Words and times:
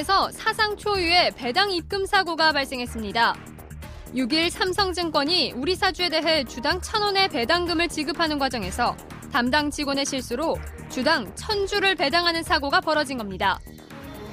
삼성증권에서 0.00 0.30
사상 0.32 0.76
초유의 0.76 1.32
배당 1.32 1.70
입금 1.70 2.06
사고가 2.06 2.52
발생했습니다. 2.52 3.34
6일 4.14 4.50
삼성증권이 4.50 5.52
우리 5.52 5.74
사주에 5.74 6.08
대해 6.08 6.44
주당 6.44 6.80
1,000원의 6.80 7.30
배당금을 7.30 7.88
지급하는 7.88 8.38
과정에서 8.38 8.96
담당 9.32 9.70
직원의 9.70 10.06
실수로 10.06 10.56
주당 10.88 11.32
1,000주를 11.34 11.96
배당하는 11.96 12.42
사고가 12.42 12.80
벌어진 12.80 13.18
겁니다. 13.18 13.58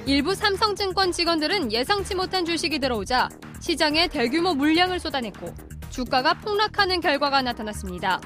일부 0.06 0.34
삼성증권 0.34 1.12
직원들은 1.12 1.72
예상치 1.72 2.14
못한 2.14 2.44
주식이 2.44 2.78
들어오자 2.78 3.28
시장에 3.60 4.08
대규모 4.08 4.54
물량을 4.54 4.98
쏟아냈고 4.98 5.54
주가가 5.90 6.34
폭락하는 6.34 7.00
결과가 7.00 7.42
나타났습니다. 7.42 8.20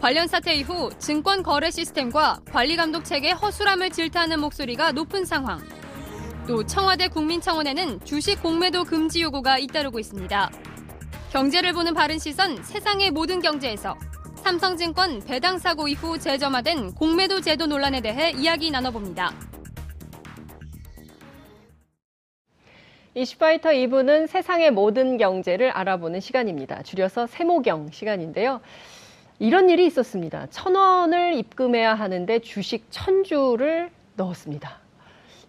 관련 0.00 0.26
사태 0.26 0.54
이후 0.54 0.90
증권 0.98 1.42
거래 1.42 1.70
시스템과 1.70 2.40
관리 2.50 2.76
감독 2.76 3.04
체계 3.04 3.30
허술함을 3.32 3.90
질타하는 3.90 4.40
목소리가 4.40 4.92
높은 4.92 5.24
상황. 5.24 5.60
또 6.46 6.64
청와대 6.64 7.08
국민청원에는 7.08 8.04
주식 8.04 8.40
공매도 8.40 8.84
금지 8.84 9.20
요구가 9.20 9.58
잇따르고 9.58 9.98
있습니다. 9.98 10.50
경제를 11.32 11.72
보는 11.72 11.92
바른 11.92 12.20
시선 12.20 12.62
세상의 12.62 13.10
모든 13.10 13.40
경제에서 13.40 13.96
삼성증권 14.36 15.24
배당 15.26 15.58
사고 15.58 15.88
이후 15.88 16.16
재점화된 16.18 16.94
공매도 16.94 17.40
제도 17.40 17.66
논란에 17.66 18.00
대해 18.00 18.30
이야기 18.30 18.70
나눠봅니다. 18.70 19.34
이슈파이터 23.14 23.70
2부는 23.70 24.28
세상의 24.28 24.70
모든 24.70 25.16
경제를 25.16 25.70
알아보는 25.70 26.20
시간입니다. 26.20 26.84
줄여서 26.84 27.26
세모경 27.26 27.90
시간인데요. 27.90 28.60
이런 29.40 29.68
일이 29.68 29.84
있었습니다. 29.86 30.46
천 30.50 30.76
원을 30.76 31.34
입금해야 31.34 31.94
하는데 31.94 32.38
주식 32.38 32.86
천 32.90 33.24
주를 33.24 33.90
넣었습니다. 34.14 34.85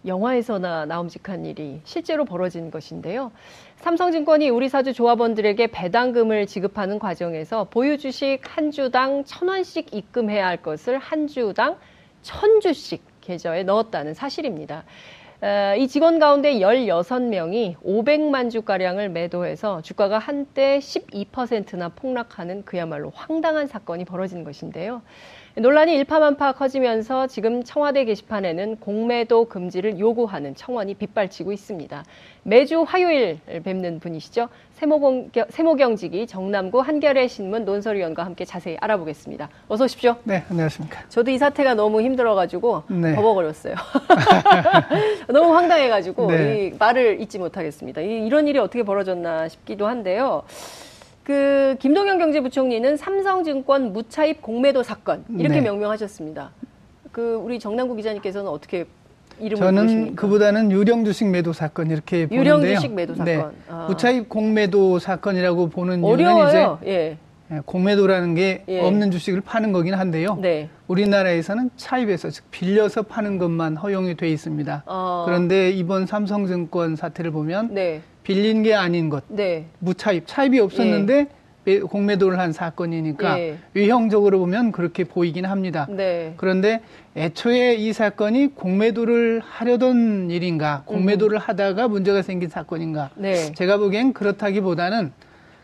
영화에서나 0.06 0.86
나옴직한 0.86 1.44
일이 1.44 1.80
실제로 1.84 2.24
벌어진 2.24 2.70
것인데요. 2.70 3.32
삼성증권이 3.76 4.48
우리 4.50 4.68
사주 4.68 4.92
조합원들에게 4.92 5.68
배당금을 5.68 6.46
지급하는 6.46 6.98
과정에서 6.98 7.64
보유 7.64 7.98
주식 7.98 8.40
한 8.44 8.70
주당 8.70 9.24
천 9.24 9.48
원씩 9.48 9.94
입금해야 9.94 10.46
할 10.46 10.58
것을 10.58 10.98
한 10.98 11.26
주당 11.26 11.76
천 12.22 12.60
주씩 12.60 13.02
계좌에 13.20 13.62
넣었다는 13.62 14.14
사실입니다. 14.14 14.84
이 15.78 15.86
직원 15.86 16.18
가운데 16.18 16.54
16명이 16.54 17.76
500만 17.76 18.50
주가량을 18.50 19.08
매도해서 19.08 19.82
주가가 19.82 20.18
한때 20.18 20.78
12%나 20.80 21.90
폭락하는 21.90 22.64
그야말로 22.64 23.12
황당한 23.14 23.68
사건이 23.68 24.04
벌어진 24.04 24.42
것인데요. 24.42 25.02
논란이 25.60 25.92
일파만파 25.96 26.52
커지면서 26.52 27.26
지금 27.26 27.64
청와대 27.64 28.04
게시판에는 28.04 28.76
공매도 28.76 29.46
금지를 29.46 29.98
요구하는 29.98 30.54
청원이 30.54 30.94
빗발치고 30.94 31.52
있습니다. 31.52 32.04
매주 32.44 32.84
화요일 32.86 33.40
뵙는 33.64 33.98
분이시죠. 33.98 34.48
세모경, 35.50 35.96
직이 35.96 36.28
정남구 36.28 36.78
한겨레 36.80 37.26
신문 37.26 37.64
논설위원과 37.64 38.24
함께 38.24 38.44
자세히 38.44 38.76
알아보겠습니다. 38.80 39.48
어서 39.66 39.84
오십시오. 39.84 40.16
네, 40.22 40.44
안녕하십니까. 40.48 41.00
저도 41.08 41.32
이 41.32 41.38
사태가 41.38 41.74
너무 41.74 42.02
힘들어가지고 42.02 42.84
네. 42.88 43.16
버벅거렸어요. 43.16 43.74
너무 45.26 45.56
황당해가지고 45.56 46.26
네. 46.30 46.66
이 46.66 46.76
말을 46.78 47.20
잊지 47.20 47.38
못하겠습니다. 47.40 48.00
이, 48.00 48.26
이런 48.26 48.46
일이 48.46 48.60
어떻게 48.60 48.84
벌어졌나 48.84 49.48
싶기도 49.48 49.88
한데요. 49.88 50.44
그 51.28 51.76
김동연 51.80 52.16
경제부총리는 52.16 52.96
삼성증권 52.96 53.92
무차입 53.92 54.40
공매도 54.40 54.82
사건 54.82 55.26
이렇게 55.28 55.56
네. 55.56 55.60
명명하셨습니다. 55.60 56.52
그 57.12 57.34
우리 57.44 57.58
정남구 57.58 57.96
기자님께서는 57.96 58.50
어떻게 58.50 58.86
이름을 59.38 59.56
저는 59.56 59.82
부르십니까? 59.82 60.22
그보다는 60.22 60.72
유령 60.72 61.04
주식 61.04 61.28
매도 61.28 61.52
사건 61.52 61.90
이렇게 61.90 62.26
보는데요. 62.26 62.40
유령 62.40 62.74
주식 62.74 62.94
매도 62.94 63.12
네. 63.22 63.36
사건. 63.36 63.50
네. 63.50 63.56
아. 63.68 63.86
무차입 63.90 64.30
공매도 64.30 65.00
사건이라고 65.00 65.68
보는 65.68 66.02
어려워요. 66.02 66.48
이유는 66.48 66.76
이제 66.80 66.90
예. 66.90 67.18
예. 67.52 67.60
공매도라는 67.66 68.34
게 68.34 68.64
예. 68.66 68.80
없는 68.80 69.10
주식을 69.10 69.42
파는 69.42 69.72
거긴 69.72 69.92
한데요. 69.92 70.38
네. 70.40 70.70
우리나라에서는 70.86 71.68
차입해서 71.76 72.30
즉 72.30 72.44
빌려서 72.50 73.02
파는 73.02 73.36
것만 73.36 73.76
허용이 73.76 74.16
돼 74.16 74.30
있습니다. 74.30 74.84
어. 74.86 75.24
그런데 75.26 75.72
이번 75.72 76.06
삼성증권 76.06 76.96
사태를 76.96 77.32
보면 77.32 77.74
네. 77.74 78.00
빌린 78.28 78.62
게 78.62 78.74
아닌 78.74 79.08
것, 79.08 79.24
네. 79.28 79.64
무차입, 79.78 80.24
차입이 80.26 80.60
없었는데 80.60 81.28
예. 81.66 81.78
공매도를 81.80 82.38
한 82.38 82.52
사건이니까 82.52 83.40
예. 83.40 83.58
위형적으로 83.72 84.38
보면 84.38 84.70
그렇게 84.70 85.04
보이긴 85.04 85.46
합니다. 85.46 85.86
네. 85.88 86.34
그런데 86.36 86.82
애초에 87.16 87.76
이 87.76 87.90
사건이 87.94 88.54
공매도를 88.54 89.40
하려던 89.42 90.30
일인가, 90.30 90.82
공매도를 90.84 91.38
음. 91.38 91.42
하다가 91.42 91.88
문제가 91.88 92.20
생긴 92.20 92.50
사건인가, 92.50 93.10
네. 93.16 93.54
제가 93.54 93.78
보기엔 93.78 94.12
그렇다기보다는 94.12 95.10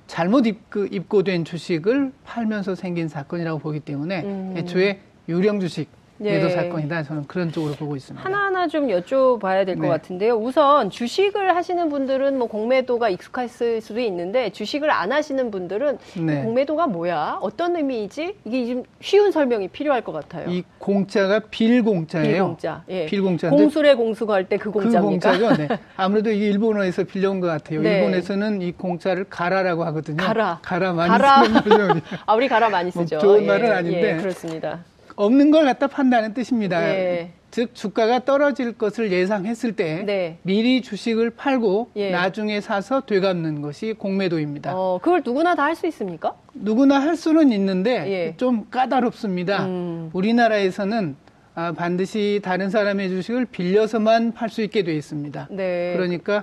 잘못 0.07 0.47
입고, 0.47 0.87
입고된 0.87 1.45
주식을 1.45 2.13
팔면서 2.25 2.75
생긴 2.75 3.09
사건이라고 3.09 3.59
보기 3.59 3.81
때문에 3.81 4.23
음. 4.23 4.55
애초에 4.57 5.01
유령 5.29 5.61
주식, 5.61 5.89
매도 6.17 6.47
네. 6.47 6.53
사건이다. 6.55 7.03
저는 7.03 7.27
그런 7.27 7.51
쪽으로 7.51 7.75
보고 7.75 7.97
있습니다. 7.97 8.25
하나하나 8.25 8.69
좀 8.69 8.87
여쭤봐야 8.87 9.67
될것 9.67 9.83
네. 9.83 9.89
같은데요. 9.89 10.37
우선 10.37 10.89
주식을 10.89 11.57
하시는 11.57 11.89
분들은 11.89 12.39
뭐 12.39 12.47
공매도가 12.47 13.09
익숙했을 13.09 13.81
수도 13.81 13.99
있는데 14.01 14.51
주식을 14.51 14.91
안 14.91 15.11
하시는 15.11 15.51
분들은 15.51 15.99
네. 16.25 16.43
공매도가 16.43 16.87
뭐야? 16.87 17.39
어떤 17.41 17.75
의미이지? 17.77 18.37
이게 18.45 18.67
좀 18.67 18.85
쉬운 19.01 19.33
설명이 19.33 19.69
필요할 19.69 20.03
것 20.03 20.13
같아요. 20.13 20.49
이 20.49 20.63
공짜가 20.79 21.41
빌공짜예요. 21.51 22.33
빌공짜. 22.33 22.83
예. 22.89 23.07
빌공짜. 23.07 23.51
공술에 23.51 23.95
공수가 23.95 24.35
할 24.35 24.45
때 24.49 24.57
그 24.57 24.71
공짜입니까? 24.71 25.33
그 25.33 25.39
공짜죠. 25.41 25.63
네. 25.67 25.79
아무래도 25.97 26.31
이게 26.31 26.47
일본어에서 26.47 27.03
빌려온 27.05 27.41
것 27.41 27.49
같아요. 27.49 27.81
네. 27.83 27.99
일본에서는 27.99 28.63
이 28.63 28.73
공짜를 28.73 29.25
가라라고 29.29 29.85
하거든요. 29.87 30.19
가라. 30.19 30.61
가라 30.63 30.93
많이 30.93 31.09
가라. 31.11 31.43
쓰는 31.45 31.89
말이죠. 31.89 32.07
아, 32.27 32.35
우리 32.35 32.47
가라 32.49 32.69
많이 32.71 32.91
뭐 32.95 33.03
쓰죠. 33.03 33.17
뭐 33.17 33.21
좋은 33.25 33.47
말은 33.47 33.67
예, 33.67 33.73
아닌데. 33.73 34.13
예, 34.13 34.17
그렇습니다. 34.21 34.85
없는 35.17 35.51
걸 35.51 35.65
갖다 35.65 35.87
판다는 35.87 36.35
뜻입니다. 36.35 36.83
예. 36.89 37.31
즉 37.51 37.73
주가가 37.73 38.25
떨어질 38.25 38.73
것을 38.73 39.13
예상했을 39.13 39.77
때 39.77 40.03
네. 40.05 40.39
미리 40.43 40.83
주식을 40.83 41.31
팔고 41.31 41.91
예. 41.95 42.11
나중에 42.11 42.61
사서 42.61 43.03
되갚는 43.03 43.63
것이 43.63 43.93
공매도입니다. 43.93 44.73
어, 44.75 44.99
그걸 45.01 45.23
누구나 45.25 45.55
다 45.55 45.65
할 45.65 45.77
수 45.77 45.87
있습니까? 45.87 46.35
누구나 46.55 47.01
할 47.01 47.15
수는 47.17 47.53
있는데 47.53 48.11
예. 48.11 48.37
좀 48.37 48.67
까다롭습니다. 48.71 49.67
음. 49.67 50.11
우리나라에서는 50.13 51.17
아, 51.57 51.71
반드시 51.71 52.41
다른 52.43 52.69
사람의 52.71 53.09
주식을 53.11 53.45
빌려서만 53.47 54.33
팔 54.33 54.49
수 54.49 54.61
있게 54.63 54.83
돼 54.83 54.93
있습니다. 54.97 55.47
네. 55.53 55.93
그러니까 55.95 56.43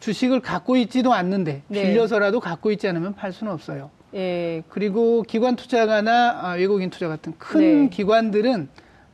주식을 0.00 0.40
갖고 0.40 0.74
있지도 0.76 1.12
않는데 1.12 1.62
네. 1.68 1.82
빌려서라도 1.84 2.40
갖고 2.40 2.72
있지 2.72 2.88
않으면 2.88 3.14
팔 3.14 3.32
수는 3.32 3.52
없어요. 3.52 3.90
예. 4.14 4.62
그리고 4.68 5.22
기관 5.22 5.56
투자가나 5.56 6.40
아, 6.42 6.52
외국인 6.54 6.90
투자 6.90 7.08
같은 7.08 7.34
큰 7.38 7.84
네. 7.84 7.90
기관들은 7.90 8.68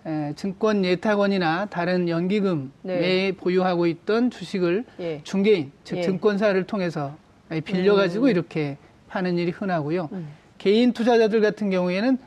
에, 0.06 0.33
증권 0.37 0.84
예탁원이나 0.84 1.66
다른 1.66 2.09
연기금에 2.09 2.71
네. 2.83 3.33
보유하고 3.33 3.87
있던 3.87 4.31
주식을 4.31 4.84
예. 5.00 5.21
중개인, 5.25 5.72
즉 5.84 5.99
예. 5.99 6.03
증권사를 6.03 6.62
통해서 6.65 7.16
빌려가지고 7.65 8.27
음. 8.27 8.31
이렇게 8.31 8.77
파는 9.09 9.38
일이 9.38 9.50
흔하고요. 9.50 10.09
음. 10.12 10.28
개인 10.59 10.93
투자자들 10.93 11.41
같은 11.41 11.71
경우에는 11.71 12.19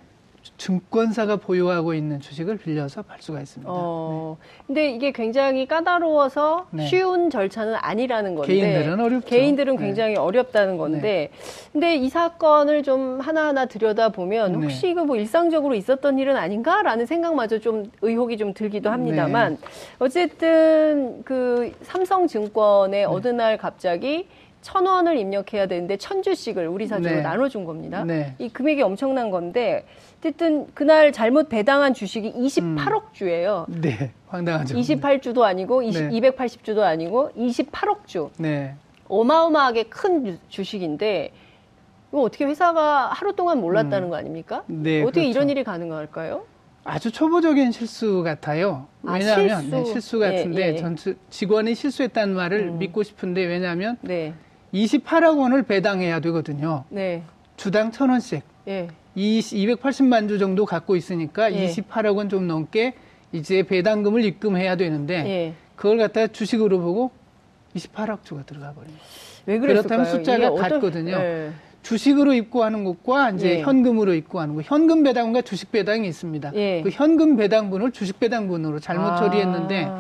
증권사가 0.57 1.37
보유하고 1.37 1.93
있는 1.93 2.19
주식을 2.19 2.57
빌려서 2.57 3.01
팔 3.03 3.21
수가 3.21 3.39
있습니다. 3.39 3.71
어, 3.73 4.37
네. 4.39 4.63
근데 4.67 4.91
이게 4.91 5.11
굉장히 5.11 5.65
까다로워서 5.65 6.67
네. 6.71 6.85
쉬운 6.87 7.29
절차는 7.29 7.75
아니라는 7.75 8.35
건데 8.35 8.53
개인들은 8.53 8.99
어렵죠. 8.99 9.27
개인들은 9.27 9.75
네. 9.77 9.85
굉장히 9.85 10.13
네. 10.15 10.19
어렵다는 10.19 10.77
건데 10.77 11.01
네. 11.01 11.31
근데 11.71 11.95
이 11.95 12.09
사건을 12.09 12.83
좀 12.83 13.19
하나하나 13.19 13.65
들여다 13.65 14.09
보면 14.09 14.51
네. 14.53 14.57
혹시 14.59 14.89
이거 14.89 15.05
뭐 15.05 15.15
일상적으로 15.15 15.75
있었던 15.75 16.19
일은 16.19 16.35
아닌가라는 16.35 17.05
생각마저 17.05 17.59
좀 17.59 17.91
의혹이 18.01 18.37
좀 18.37 18.53
들기도 18.53 18.89
합니다만 18.89 19.57
어쨌든 19.99 21.23
그 21.23 21.71
삼성증권의 21.81 23.05
어느 23.05 23.29
날 23.29 23.57
갑자기 23.57 24.27
천 24.63 24.85
원을 24.87 25.17
입력해야 25.17 25.67
되는데 25.67 25.97
천 25.97 26.23
주씩을 26.23 26.67
우리 26.67 26.87
사주로 26.87 27.15
네. 27.15 27.21
나눠준 27.21 27.65
겁니다. 27.65 28.03
네. 28.05 28.33
이 28.39 28.49
금액이 28.49 28.81
엄청난 28.81 29.29
건데 29.29 29.85
어쨌든 30.17 30.67
그날 30.73 31.11
잘못 31.11 31.49
배당한 31.49 31.93
주식이 31.93 32.33
28억 32.33 32.61
음. 32.61 33.07
주예요. 33.11 33.67
네, 33.67 34.11
황당하죠. 34.27 34.75
28주도 34.75 35.41
아니고 35.41 35.83
20, 35.83 36.09
네. 36.09 36.19
280주도 36.31 36.79
아니고 36.79 37.31
28억 37.37 38.07
주. 38.07 38.31
네. 38.37 38.75
어마어마하게 39.09 39.83
큰 39.83 40.39
주식인데 40.47 41.31
이거 42.09 42.21
어떻게 42.21 42.45
회사가 42.45 43.09
하루 43.09 43.35
동안 43.35 43.59
몰랐다는 43.59 44.07
음. 44.07 44.09
거 44.09 44.15
아닙니까? 44.15 44.63
네, 44.67 45.01
어떻게 45.03 45.21
그렇죠. 45.21 45.29
이런 45.29 45.49
일이 45.49 45.63
가능할까요? 45.65 46.45
아주 46.85 47.11
초보적인 47.11 47.71
실수 47.71 48.23
같아요. 48.23 48.87
아, 49.05 49.13
왜냐하면 49.13 49.61
실수, 49.61 49.75
네, 49.75 49.85
실수 49.85 50.19
같은데 50.19 50.61
예, 50.61 50.67
예. 50.73 50.75
전 50.77 50.95
직원이 51.29 51.75
실수했다는 51.75 52.35
말을 52.35 52.59
음. 52.59 52.79
믿고 52.79 53.03
싶은데 53.03 53.45
왜냐하면 53.45 53.97
네. 54.01 54.33
28억 54.73 55.39
원을 55.39 55.63
배당해야 55.63 56.19
되거든요. 56.19 56.83
네. 56.89 57.23
주당 57.57 57.91
천 57.91 58.09
원씩. 58.09 58.41
예. 58.67 58.87
280만 59.15 60.27
주 60.27 60.39
정도 60.39 60.65
갖고 60.65 60.95
있으니까 60.95 61.53
예. 61.53 61.67
28억 61.67 62.15
원 62.17 62.29
좀 62.29 62.47
넘게 62.47 62.93
이제 63.31 63.63
배당금을 63.63 64.23
입금해야 64.25 64.75
되는데 64.75 65.13
예. 65.27 65.53
그걸 65.75 65.97
갖다가 65.97 66.27
주식으로 66.27 66.79
보고 66.79 67.11
28억 67.75 68.23
주가 68.23 68.43
들어가. 68.43 68.73
왜 69.45 69.59
그랬을까요? 69.59 69.67
그렇다면 69.67 70.05
숫자가 70.05 70.47
어떤... 70.49 70.69
같거든요. 70.69 71.17
네. 71.17 71.51
주식으로 71.83 72.33
입고하는 72.33 72.85
것과 72.85 73.31
이제 73.31 73.57
예. 73.57 73.61
현금으로 73.61 74.13
입고하는 74.13 74.55
것, 74.55 74.63
현금 74.65 75.03
배당과 75.03 75.41
주식 75.41 75.71
배당이 75.71 76.07
있습니다. 76.07 76.51
예. 76.55 76.81
그 76.81 76.89
현금 76.89 77.35
배당분을 77.35 77.91
주식 77.91 78.19
배당분으로 78.19 78.79
잘못 78.79 79.03
아. 79.03 79.15
처리했는데 79.17 79.91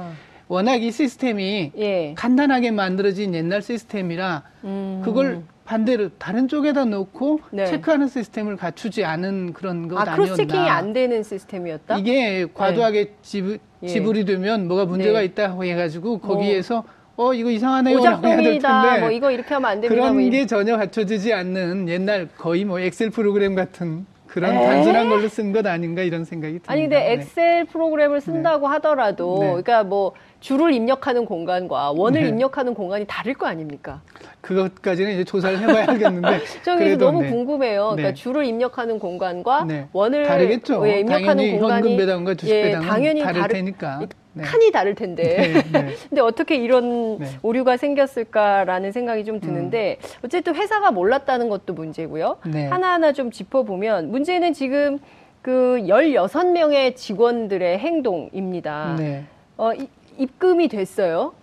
워낙 0.53 0.83
이 0.83 0.91
시스템이 0.91 1.71
예. 1.79 2.13
간단하게 2.15 2.69
만들어진 2.69 3.33
옛날 3.33 3.63
시스템이라 3.63 4.43
음. 4.65 5.01
그걸 5.03 5.41
반대로 5.65 6.09
다른 6.19 6.47
쪽에다 6.47 6.85
놓고 6.85 7.39
네. 7.51 7.65
체크하는 7.65 8.07
시스템을 8.07 8.55
갖추지 8.57 9.03
않은 9.03 9.53
그런 9.53 9.87
것 9.87 9.97
아, 9.97 10.01
아니었나. 10.01 10.15
cross 10.15 10.35
checking이 10.35 10.69
안 10.69 10.93
되는 10.93 11.23
시스템이었다? 11.23 11.97
이게 11.97 12.45
과도하게 12.53 13.05
네. 13.05 13.11
지불, 13.23 13.59
예. 13.81 13.87
지불이 13.87 14.25
되면 14.25 14.67
뭐가 14.67 14.85
문제가 14.85 15.19
네. 15.19 15.25
있다 15.25 15.59
해가지고 15.59 16.19
거기에서 16.19 16.83
어. 17.15 17.29
어 17.29 17.33
이거 17.33 17.49
이상하네요. 17.49 17.97
오작동이다. 17.97 18.99
뭐 18.99 19.09
이거 19.09 19.31
이렇게 19.31 19.53
하면 19.55 19.71
안 19.71 19.81
됩니다. 19.81 20.01
그런 20.01 20.19
뭐게 20.19 20.45
전혀 20.45 20.77
갖춰지지 20.77 21.33
않는 21.33 21.89
옛날 21.89 22.27
거의 22.37 22.65
뭐 22.65 22.79
엑셀 22.79 23.09
프로그램 23.09 23.55
같은 23.55 24.05
그런 24.33 24.55
에이? 24.55 24.65
단순한 24.65 25.09
걸로 25.09 25.27
쓴 25.29 25.51
것 25.51 25.67
아닌가 25.67 26.01
이런 26.01 26.25
생각이 26.25 26.53
듭니다. 26.53 26.73
아니 26.73 26.81
근데 26.81 26.95
네. 26.95 27.13
엑셀 27.13 27.65
네. 27.65 27.71
프로그램을 27.71 28.19
쓴다고 28.19 28.67
네. 28.67 28.73
하더라도 28.73 29.37
네. 29.39 29.47
그러니까 29.47 29.83
뭐 29.83 30.13
줄을 30.43 30.73
입력하는 30.73 31.23
공간과 31.23 31.91
원을 31.91 32.23
네. 32.23 32.27
입력하는 32.27 32.73
공간이 32.73 33.05
다를 33.07 33.33
거 33.33 33.47
아닙니까? 33.47 34.01
그것까지는 34.41 35.13
이제 35.13 35.23
조사를 35.23 35.57
해봐야 35.57 35.85
알겠는데. 35.87 36.41
저기 36.63 36.97
너무 36.97 37.21
네. 37.21 37.29
궁금해요. 37.29 37.91
그러니까 37.91 38.09
네. 38.09 38.13
줄을 38.13 38.43
입력하는 38.43 38.99
공간과 38.99 39.63
네. 39.63 39.87
원을 39.93 40.25
다르겠죠. 40.25 40.85
예, 40.85 40.99
입력하는 40.99 41.59
공간이 41.59 41.73
현금 41.83 41.97
배당과 41.97 42.35
주식 42.35 42.53
예, 42.53 42.63
배당은 42.63 42.87
당연히 42.89 43.21
다를 43.21 43.41
다르, 43.41 43.53
테니까. 43.53 44.01
네. 44.33 44.43
칸이 44.43 44.71
다를 44.73 44.95
텐데. 44.95 45.63
근데 46.09 46.19
어떻게 46.19 46.57
이런 46.57 47.19
네. 47.19 47.27
오류가 47.41 47.77
생겼을까라는 47.77 48.91
생각이 48.91 49.23
좀 49.23 49.39
드는데 49.39 49.97
음. 50.01 50.07
어쨌든 50.25 50.55
회사가 50.55 50.91
몰랐다는 50.91 51.47
것도 51.47 51.73
문제고요. 51.73 52.39
네. 52.47 52.67
하나하나 52.67 53.13
좀 53.13 53.31
짚어보면 53.31 54.11
문제는 54.11 54.51
지금 54.51 54.99
그 55.41 55.85
16명의 55.87 56.97
직원들의 56.97 57.79
행동입니다. 57.79 58.95
네. 58.99 59.23
어, 59.55 59.71
입금이 60.17 60.67
됐어요. 60.67 61.33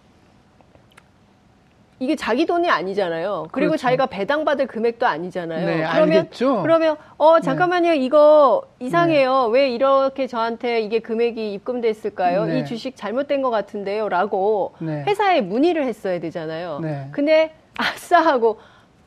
이게 2.02 2.17
자기 2.17 2.46
돈이 2.46 2.69
아니잖아요. 2.70 3.49
그리고 3.52 3.72
그렇죠. 3.72 3.82
자기가 3.82 4.06
배당받을 4.06 4.67
금액도 4.67 5.06
아니잖아요. 5.06 5.67
네, 5.67 5.87
그러면 5.93 6.19
알겠죠. 6.19 6.62
그러면 6.62 6.96
어 7.19 7.37
네. 7.37 7.43
잠깐만요. 7.43 7.90
네. 7.90 7.96
이거 7.99 8.62
이상해요. 8.78 9.49
네. 9.49 9.58
왜 9.58 9.70
이렇게 9.70 10.26
저한테 10.26 10.81
이게 10.81 11.00
금액이 11.00 11.52
입금됐을까요? 11.52 12.46
네. 12.46 12.61
이 12.61 12.64
주식 12.64 12.96
잘못된 12.96 13.43
것 13.43 13.50
같은데요라고 13.50 14.76
네. 14.78 15.05
회사에 15.06 15.43
문의를 15.43 15.84
했어야 15.84 16.20
되잖아요. 16.20 16.81
네. 16.82 17.08
근데 17.12 17.52
아싸 17.76 18.19
하고 18.20 18.58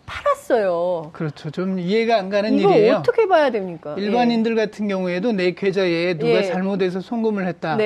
팔았어요. 0.05 1.09
그렇죠. 1.13 1.49
좀 1.49 1.79
이해가 1.79 2.17
안 2.17 2.29
가는 2.29 2.53
이거 2.53 2.69
일이에요. 2.75 2.97
어떻게 2.97 3.27
봐야 3.27 3.49
됩니까? 3.49 3.95
일반인들 3.97 4.51
예. 4.51 4.65
같은 4.65 4.87
경우에도 4.87 5.31
내 5.31 5.53
계좌에 5.53 6.17
누가 6.19 6.33
예. 6.33 6.43
잘못해서 6.43 6.99
송금을 6.99 7.47
했다. 7.47 7.77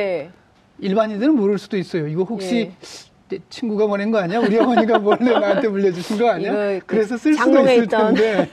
네. 0.77 0.87
일반인들은 0.87 1.35
모를 1.35 1.57
수도 1.57 1.77
있어요. 1.77 2.07
이거 2.07 2.23
혹시 2.23 2.55
예. 2.55 2.71
친구가 3.49 3.87
보낸 3.87 4.11
거 4.11 4.19
아니야? 4.19 4.39
우리 4.39 4.57
어머니가 4.57 4.99
몰래 4.99 5.31
나한테 5.31 5.67
물려주신 5.67 6.17
거 6.17 6.29
아니야? 6.29 6.51
그 6.51 6.79
그래서 6.85 7.17
쓸 7.17 7.33
수도 7.33 7.59
있을 7.61 7.83
있던. 7.83 8.13
텐데 8.15 8.49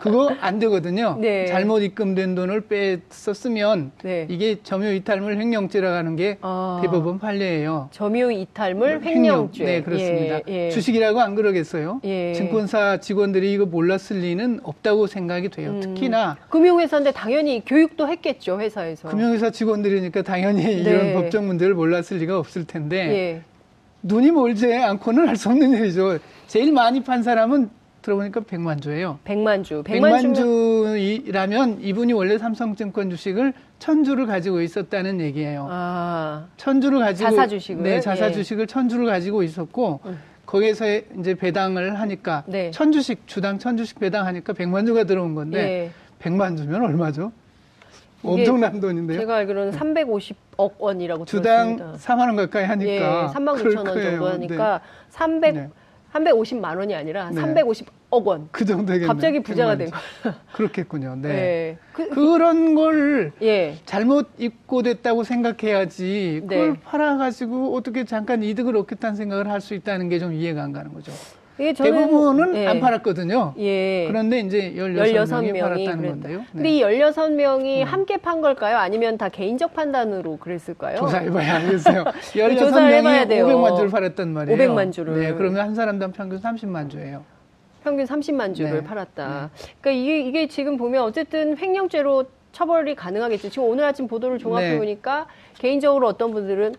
그거 0.00 0.30
안 0.40 0.58
되거든요. 0.58 1.16
네. 1.20 1.46
잘못 1.46 1.80
입금된 1.80 2.34
돈을 2.34 2.62
빼서 2.62 3.34
쓰면 3.34 3.92
네. 4.02 4.26
이게 4.30 4.58
점유 4.62 4.92
이탈물 4.94 5.38
횡령죄라고 5.38 5.94
하는 5.96 6.16
게 6.16 6.38
아. 6.40 6.78
대법원 6.82 7.18
판례예요. 7.18 7.88
점유 7.92 8.30
이탈물 8.32 9.00
횡령죄. 9.02 9.64
네, 9.64 9.82
그렇습니다. 9.82 10.40
예, 10.48 10.66
예. 10.66 10.70
주식이라고 10.70 11.20
안 11.20 11.34
그러겠어요? 11.34 12.00
예. 12.04 12.32
증권사 12.34 12.98
직원들이 12.98 13.52
이거 13.52 13.66
몰랐을 13.66 14.20
리는 14.20 14.60
없다고 14.62 15.06
생각이 15.06 15.48
돼요. 15.48 15.70
음. 15.70 15.80
특히나 15.80 16.36
금융회사인데 16.48 17.12
당연히 17.12 17.62
교육도 17.64 18.08
했겠죠, 18.08 18.60
회사에서. 18.60 19.08
금융회사 19.08 19.50
직원들이니까 19.50 20.22
당연히 20.22 20.62
네. 20.64 20.72
이런 20.72 21.14
법적 21.14 21.44
문제를 21.44 21.74
몰랐을 21.74 22.18
리가 22.18 22.38
없을 22.38 22.64
텐데 22.66 22.96
예. 22.98 23.42
눈이 24.02 24.30
멀지 24.32 24.72
않고는 24.74 25.28
할 25.28 25.36
수 25.36 25.48
없는 25.50 25.70
일이죠. 25.72 26.18
제일 26.46 26.72
많이 26.72 27.02
판 27.02 27.22
사람은 27.22 27.70
들어보니까 28.02 28.40
백만주예요. 28.40 29.20
백만주. 29.24 29.84
백만주라면 29.84 31.80
이분이 31.80 32.12
원래 32.12 32.36
삼성증권 32.36 33.10
주식을 33.10 33.52
천주를 33.78 34.26
가지고 34.26 34.60
있었다는 34.60 35.20
얘기예요. 35.20 35.68
아. 35.70 36.46
천주를 36.56 36.98
가지고 36.98 37.30
자사 37.30 37.46
주식을 37.46 37.82
네, 37.84 38.00
자사 38.00 38.26
예. 38.28 38.32
주식을 38.32 38.66
천주를 38.66 39.06
가지고 39.06 39.44
있었고 39.44 40.00
음. 40.06 40.18
거기에서 40.46 40.84
이제 41.20 41.34
배당을 41.34 42.00
하니까 42.00 42.42
네. 42.46 42.72
천주식 42.72 43.26
주당 43.28 43.58
천주식 43.60 44.00
배당하니까 44.00 44.52
백만주가 44.52 45.04
들어온 45.04 45.36
건데 45.36 45.58
예. 45.58 45.90
백만주면 46.18 46.82
얼마죠? 46.84 47.30
엄청난 48.24 48.80
돈인데요. 48.80 49.18
제가 49.20 49.36
알기로는 49.36 49.72
350 49.72 50.36
억 50.56 50.76
원이라고 50.82 51.24
주당 51.24 51.76
들었습니다. 51.76 52.14
4만 52.14 52.20
원 52.26 52.36
가까이 52.36 52.64
하니까. 52.64 52.92
예, 52.92 53.00
3만 53.34 53.56
9천 53.62 53.76
원 53.76 53.84
정도 54.02 54.28
하니까 54.28 54.78
네. 54.82 54.86
300 55.10 55.54
네. 55.54 55.68
350만 56.12 56.76
원이 56.76 56.94
아니라 56.94 57.30
네. 57.30 57.40
350억 57.40 58.24
원. 58.26 58.48
그 58.52 58.66
정도겠네요. 58.66 59.08
갑자기 59.08 59.40
부자가 59.42 59.76
된 59.78 59.90
거. 59.90 59.96
그렇겠군요. 60.52 61.16
네. 61.16 61.28
네. 61.28 61.78
그, 61.94 62.02
런걸 62.36 63.32
예. 63.40 63.76
잘못 63.86 64.28
입고됐다고 64.36 65.24
생각해야지 65.24 66.40
그걸 66.42 66.72
네. 66.74 66.80
팔아가지고 66.84 67.74
어떻게 67.74 68.04
잠깐 68.04 68.42
이득을 68.42 68.76
얻겠다는 68.76 69.16
생각을 69.16 69.48
할 69.48 69.62
수 69.62 69.72
있다는 69.74 70.08
게 70.10 70.18
좀 70.18 70.34
이해가 70.34 70.62
안 70.62 70.72
가는 70.72 70.92
거죠. 70.92 71.12
예, 71.60 71.72
저는, 71.74 71.92
대부분은 71.92 72.56
예. 72.56 72.66
안 72.66 72.80
팔았거든요. 72.80 73.54
예. 73.58 74.06
그런데 74.08 74.40
이제 74.40 74.72
16명이, 74.74 75.14
16명이 75.14 75.60
팔았다는 75.60 75.96
그랬다. 75.96 76.08
건데요. 76.08 76.38
네. 76.38 76.46
근데 76.52 76.70
이 76.70 76.82
16명이 76.82 77.82
음. 77.82 77.84
함께 77.84 78.16
판 78.16 78.40
걸까요? 78.40 78.78
아니면 78.78 79.18
다 79.18 79.28
개인적 79.28 79.74
판단으로 79.74 80.38
그랬을까요? 80.38 80.96
조사해봐야 80.96 81.56
알겠어요. 81.56 82.04
16명이 82.34 83.28
500만 83.28 83.76
주를 83.76 83.90
팔았단 83.90 84.28
말이에요. 84.32 84.58
500만 84.58 84.92
주를. 84.92 85.20
네, 85.20 85.32
그러면 85.34 85.60
한 85.66 85.74
사람당 85.74 86.12
평균 86.12 86.40
30만 86.40 86.90
주예요. 86.90 87.24
평균 87.84 88.06
30만 88.06 88.54
주를 88.54 88.72
네. 88.72 88.84
팔았다. 88.84 89.50
네. 89.54 89.66
그러니까 89.80 90.02
이게, 90.02 90.20
이게 90.20 90.48
지금 90.48 90.76
보면 90.76 91.02
어쨌든 91.02 91.58
횡령죄로 91.58 92.24
처벌이 92.52 92.94
가능하겠죠. 92.94 93.50
지금 93.50 93.68
오늘 93.68 93.84
아침 93.84 94.06
보도를 94.06 94.38
종합해 94.38 94.72
네. 94.72 94.78
보니까 94.78 95.26
개인적으로 95.58 96.06
어떤 96.06 96.32
분들은 96.32 96.74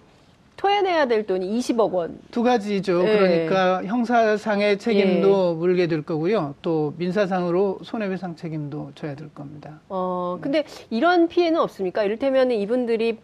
토해내야 0.64 1.08
될 1.08 1.26
돈이 1.26 1.60
20억 1.60 1.92
원. 1.92 2.18
두 2.32 2.42
가지죠. 2.42 3.04
네. 3.04 3.18
그러니까 3.18 3.84
형사상의 3.84 4.80
책임도 4.80 5.54
네. 5.54 5.60
물게 5.60 5.88
될 5.88 6.04
거고요. 6.04 6.56
또 6.62 6.94
민사상으로 6.98 7.80
손해배상 7.84 8.38
책임도 8.38 8.94
져야 8.96 9.14
될 9.16 9.28
겁니다. 9.34 9.82
어, 9.90 10.38
근데 10.42 10.64
이런 10.90 11.28
피해는 11.28 11.60
없습니까? 11.60 12.04
이를테면 12.04 12.52
이분들이 12.52 13.18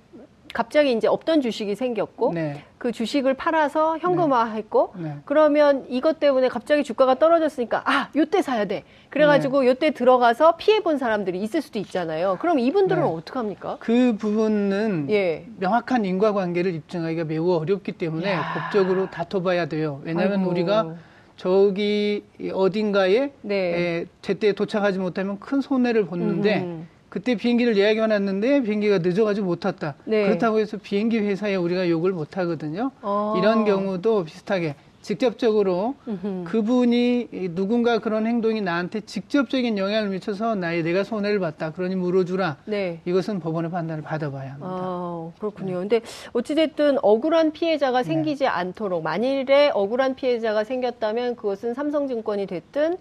갑자기 0.53 0.91
이제 0.91 1.07
없던 1.07 1.41
주식이 1.41 1.75
생겼고 1.75 2.33
네. 2.33 2.63
그 2.77 2.91
주식을 2.91 3.35
팔아서 3.35 3.97
현금화했고 3.99 4.93
네. 4.97 5.03
네. 5.03 5.15
그러면 5.25 5.85
이것 5.89 6.19
때문에 6.19 6.47
갑자기 6.47 6.83
주가가 6.83 7.15
떨어졌으니까 7.15 7.83
아 7.85 8.09
요때 8.15 8.41
사야 8.41 8.65
돼 8.65 8.83
그래가지고 9.09 9.61
네. 9.61 9.67
요때 9.67 9.91
들어가서 9.91 10.55
피해 10.57 10.81
본 10.81 10.97
사람들이 10.97 11.41
있을 11.41 11.61
수도 11.61 11.77
있잖아요 11.79 12.37
그럼 12.39 12.59
이분들은 12.59 13.01
네. 13.03 13.07
어떻게 13.07 13.37
합니까? 13.37 13.77
그 13.79 14.15
부분은 14.17 15.07
예. 15.09 15.45
명확한 15.57 16.05
인과관계를 16.05 16.73
입증하기가 16.73 17.25
매우 17.25 17.51
어렵기 17.53 17.93
때문에 17.93 18.31
야. 18.31 18.53
법적으로 18.53 19.09
다퉈봐야 19.09 19.67
돼요 19.67 20.01
왜냐하면 20.03 20.39
아이고. 20.39 20.51
우리가 20.51 20.95
저기 21.37 22.23
어딘가에 22.53 23.31
네. 23.41 24.05
제때 24.21 24.53
도착하지 24.53 24.99
못하면 24.99 25.39
큰 25.39 25.61
손해를 25.61 26.05
보는데 26.05 26.63
음. 26.63 26.87
그때 27.09 27.35
비행기를 27.35 27.75
예약해놨는데 27.77 28.61
비행기가 28.61 28.99
늦어가지고 28.99 29.47
못 29.47 29.59
탔다. 29.59 29.95
네. 30.05 30.23
그렇다고 30.23 30.59
해서 30.59 30.77
비행기 30.77 31.19
회사에 31.19 31.55
우리가 31.55 31.89
욕을 31.89 32.11
못 32.11 32.37
하거든요. 32.37 32.91
어. 33.01 33.35
이런 33.37 33.65
경우도 33.65 34.25
비슷하게 34.25 34.75
직접적으로 35.01 35.95
음흠. 36.07 36.43
그분이 36.45 37.29
누군가 37.55 37.99
그런 37.99 38.27
행동이 38.27 38.61
나한테 38.61 38.99
직접적인 38.99 39.77
영향을 39.77 40.09
미쳐서 40.09 40.55
나의 40.55 40.83
내가 40.83 41.03
손해를 41.03 41.39
봤다. 41.39 41.71
그러니 41.71 41.95
물어주라. 41.95 42.57
네. 42.65 42.99
이것은 43.05 43.39
법원의 43.39 43.71
판단을 43.71 44.03
받아봐야 44.03 44.51
합니다. 44.51 44.67
아, 44.69 45.31
그렇군요. 45.39 45.75
네. 45.75 45.79
근데 45.79 46.01
어찌됐든 46.33 46.97
억울한 47.01 47.53
피해자가 47.53 48.03
생기지 48.03 48.43
네. 48.43 48.49
않도록 48.49 49.01
만일에 49.01 49.71
억울한 49.73 50.15
피해자가 50.15 50.65
생겼다면 50.65 51.37
그것은 51.37 51.73
삼성증권이 51.73 52.45
됐든 52.45 52.97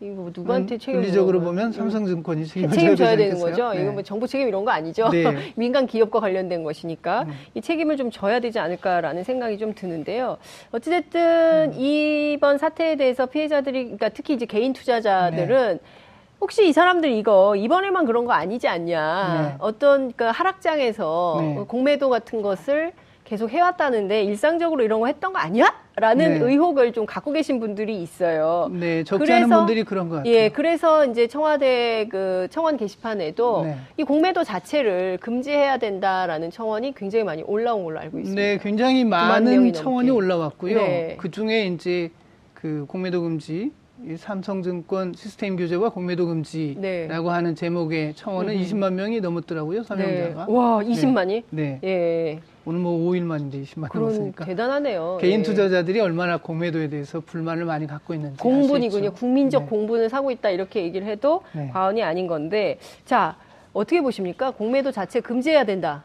이거 0.00 0.14
뭐 0.14 0.30
누구한테 0.34 0.74
음, 0.74 0.78
책임 0.78 1.00
물리적으로 1.00 1.40
보면 1.40 1.72
삼성증권이 1.72 2.46
책임을 2.46 2.74
책임져야 2.74 3.16
되는 3.16 3.40
거죠. 3.40 3.72
네. 3.72 3.82
이거 3.82 3.92
뭐 3.92 4.02
정부 4.02 4.26
책임 4.26 4.46
이런 4.48 4.64
거 4.64 4.70
아니죠. 4.70 5.08
네. 5.08 5.24
민간 5.56 5.86
기업과 5.86 6.20
관련된 6.20 6.62
것이니까 6.62 7.22
음. 7.22 7.32
이 7.54 7.62
책임을 7.62 7.96
좀 7.96 8.10
져야 8.10 8.40
되지 8.40 8.58
않을까라는 8.58 9.24
생각이 9.24 9.56
좀 9.56 9.74
드는데요. 9.74 10.36
어찌됐든 10.72 11.72
음. 11.72 11.80
이번 11.80 12.58
사태에 12.58 12.96
대해서 12.96 13.24
피해자들이 13.24 13.84
그러니까 13.84 14.10
특히 14.10 14.34
이제 14.34 14.44
개인 14.44 14.74
투자자들은 14.74 15.78
네. 15.78 15.80
혹시 16.42 16.68
이 16.68 16.72
사람들 16.74 17.10
이거 17.12 17.56
이번에만 17.56 18.04
그런 18.04 18.26
거 18.26 18.32
아니지 18.32 18.68
않냐. 18.68 19.48
네. 19.48 19.54
어떤 19.60 20.12
그 20.12 20.24
하락장에서 20.24 21.36
네. 21.40 21.64
공매도 21.66 22.10
같은 22.10 22.42
것을 22.42 22.92
계속 23.26 23.50
해왔다는데 23.50 24.22
일상적으로 24.22 24.84
이런 24.84 25.00
거 25.00 25.08
했던 25.08 25.32
거 25.32 25.38
아니야? 25.40 25.74
라는 25.96 26.38
네. 26.38 26.44
의혹을 26.44 26.92
좀 26.92 27.06
갖고 27.06 27.32
계신 27.32 27.58
분들이 27.58 28.00
있어요. 28.00 28.70
네, 28.70 29.02
적지 29.02 29.32
않은 29.32 29.48
분들이 29.48 29.82
그런 29.82 30.08
것 30.08 30.16
같아요. 30.16 30.32
예, 30.32 30.48
그래서 30.50 31.04
이제 31.06 31.26
청와대 31.26 32.06
그 32.08 32.46
청원 32.50 32.76
게시판에도 32.76 33.64
네. 33.64 33.76
이 33.96 34.04
공매도 34.04 34.44
자체를 34.44 35.18
금지해야 35.20 35.78
된다라는 35.78 36.50
청원이 36.50 36.94
굉장히 36.94 37.24
많이 37.24 37.42
올라온 37.42 37.82
걸로 37.82 37.98
알고 37.98 38.18
있습니다. 38.20 38.40
네, 38.40 38.58
굉장히 38.58 39.04
많은 39.04 39.72
청원이 39.72 40.10
올라왔고요. 40.10 40.78
네. 40.78 41.16
그 41.18 41.30
중에 41.30 41.66
이제 41.66 42.10
그 42.54 42.84
공매도 42.88 43.22
금지 43.22 43.72
삼성증권 44.18 45.14
시스템 45.16 45.56
규제와 45.56 45.88
공매도 45.88 46.26
금지라고 46.26 46.80
네. 46.80 47.08
하는 47.08 47.56
제목의 47.56 48.14
청원은 48.14 48.54
음. 48.54 48.60
20만 48.60 48.92
명이 48.92 49.20
넘었더라고요, 49.20 49.82
서명자가. 49.82 50.46
네. 50.46 50.52
와, 50.52 50.82
20만이? 50.84 51.42
네. 51.50 51.80
예. 51.82 52.40
오늘 52.66 52.80
뭐 52.80 52.98
5일 52.98 53.22
만인데 53.22 53.62
20만 53.62 53.96
넘었으니까. 53.96 54.44
대단하네요. 54.44 55.18
개인 55.20 55.38
예. 55.40 55.42
투자자들이 55.44 56.00
얼마나 56.00 56.36
공매도에 56.36 56.88
대해서 56.88 57.20
불만을 57.20 57.64
많이 57.64 57.86
갖고 57.86 58.12
있는지. 58.12 58.38
공분이군요. 58.38 59.12
국민적 59.12 59.62
네. 59.62 59.68
공분을 59.68 60.10
사고 60.10 60.32
있다 60.32 60.50
이렇게 60.50 60.82
얘기를 60.82 61.06
해도 61.06 61.42
네. 61.52 61.70
과언이 61.72 62.02
아닌 62.02 62.26
건데. 62.26 62.78
자, 63.04 63.36
어떻게 63.72 64.00
보십니까? 64.00 64.50
공매도 64.50 64.90
자체 64.90 65.20
금지해야 65.20 65.64
된다. 65.64 66.02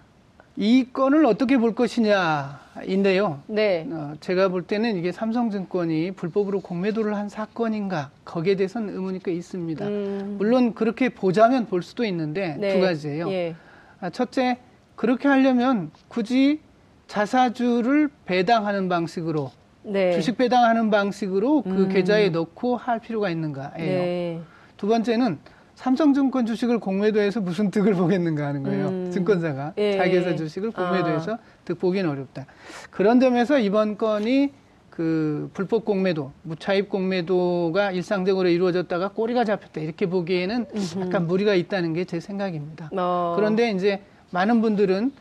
이 0.56 0.86
건을 0.94 1.26
어떻게 1.26 1.58
볼 1.58 1.74
것이냐인데요. 1.74 3.40
네. 3.48 3.88
어, 3.90 4.14
제가 4.20 4.50
볼 4.50 4.62
때는 4.62 4.98
이게 4.98 5.12
삼성증권이 5.12 6.12
불법으로 6.12 6.60
공매도를 6.60 7.16
한 7.16 7.28
사건인가 7.28 8.12
거기에 8.24 8.56
대해서는 8.56 8.90
의문이 8.90 9.24
꽤 9.24 9.32
있습니다. 9.32 9.88
음. 9.88 10.36
물론 10.38 10.76
그렇게 10.76 11.10
보자면 11.10 11.66
볼 11.66 11.82
수도 11.82 12.06
있는데 12.06 12.56
네. 12.60 12.76
두 12.76 12.82
가지예요. 12.82 13.30
예. 13.32 13.56
아, 14.00 14.12
첫째 14.12 14.58
그렇게 15.02 15.28
하려면 15.28 15.90
굳이 16.10 16.60
자사주를 17.08 18.12
배당하는 18.26 18.88
방식으로 18.88 19.50
네. 19.82 20.12
주식 20.12 20.38
배당하는 20.38 20.92
방식으로 20.92 21.64
그 21.64 21.70
음. 21.72 21.90
계좌에 21.90 22.30
넣고 22.30 22.76
할 22.78 23.00
필요가 23.00 23.32
있는가예요. 23.32 23.72
네. 23.80 24.42
두 24.78 24.86
번째는 24.86 25.40
삼성증권 25.74 26.46
주식을 26.46 26.78
공매도해서 26.78 27.42
무슨 27.42 27.72
득을 27.72 27.96
보겠는가 27.96 28.46
하는 28.46 28.62
거예요. 28.62 28.90
음. 28.90 29.10
증권사가 29.12 29.74
예. 29.80 29.98
자기 29.98 30.18
회사 30.18 30.36
주식을 30.36 30.70
공매도해서 30.70 31.34
아. 31.34 31.40
득 31.66 31.80
보기는 31.80 32.08
어렵다. 32.08 32.46
그런 32.92 33.20
점에서 33.20 33.58
이번 33.58 33.98
건이 33.98 34.52
그 34.92 35.50
불법 35.56 35.84
공매도, 35.84 36.32
무차입 36.44 36.90
공매도가 36.90 37.90
일상적으로 37.90 38.50
이루어졌다가 38.50 39.14
꼬리가 39.14 39.46
잡혔다 39.46 39.82
이렇게 39.82 40.06
보기에는 40.06 40.68
음흠. 40.76 41.00
약간 41.08 41.26
무리가 41.26 41.56
있다는 41.56 41.94
게 41.96 42.06
제 42.06 42.20
생각입니다. 42.20 42.92
어. 42.96 43.34
그런데 43.36 43.72
이제 43.72 44.04
많은 44.32 44.62
분들은 44.62 45.12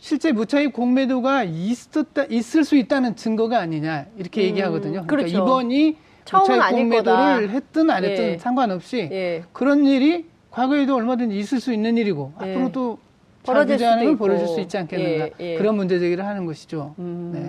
실제 0.00 0.32
무차입 0.32 0.72
공매도가 0.72 1.44
있었다, 1.44 2.24
있을 2.30 2.64
수 2.64 2.76
있다는 2.76 3.16
증거가 3.16 3.58
아니냐 3.58 4.06
이렇게 4.16 4.42
음. 4.42 4.46
얘기하거든요. 4.46 5.04
그러니까 5.06 5.16
그렇죠. 5.16 5.36
이번이 5.38 5.96
아닐 6.60 6.82
공매도를. 6.88 7.50
했든 7.50 7.90
안 7.90 8.04
했든 8.04 8.24
예. 8.24 8.38
상관없이 8.38 9.08
예. 9.10 9.42
그런 9.52 9.86
일이 9.86 10.26
과거에도 10.50 10.94
얼마든지 10.94 11.36
있을 11.38 11.58
수 11.60 11.72
있는 11.72 11.96
일이고 11.96 12.32
예. 12.44 12.52
앞으로 12.52 12.72
또 12.72 12.98
벌어질 13.42 13.78
수도 13.78 14.02
있고 14.02 14.16
벌어질 14.16 14.46
수 14.46 14.60
있지 14.60 14.76
않겠는가 14.76 15.26
예, 15.26 15.32
예. 15.40 15.56
그런 15.56 15.76
문제 15.76 15.98
제기를 15.98 16.24
하는 16.24 16.44
것이죠. 16.44 16.94
음. 16.98 17.30
네. 17.32 17.40